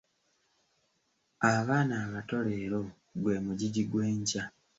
Abaana 1.53 1.93
abato 2.05 2.37
leero 2.47 2.81
gwe 3.21 3.35
mugigi 3.45 3.83
gw'enkya. 3.91 4.43